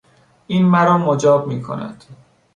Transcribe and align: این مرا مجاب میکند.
این 0.47 0.65
مرا 0.65 0.97
مجاب 0.97 1.47
میکند. 1.47 2.03